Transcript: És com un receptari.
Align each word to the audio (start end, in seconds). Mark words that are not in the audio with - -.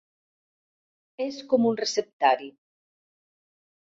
És 1.25 1.37
com 1.51 1.67
un 1.71 1.77
receptari. 1.81 2.47